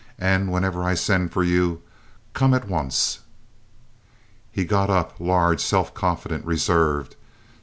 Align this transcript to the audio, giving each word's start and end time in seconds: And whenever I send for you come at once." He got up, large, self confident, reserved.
And 0.17 0.51
whenever 0.51 0.83
I 0.83 0.95
send 0.95 1.31
for 1.31 1.43
you 1.43 1.83
come 2.33 2.55
at 2.55 2.67
once." 2.67 3.19
He 4.51 4.65
got 4.65 4.89
up, 4.89 5.13
large, 5.19 5.61
self 5.61 5.93
confident, 5.93 6.43
reserved. 6.43 7.15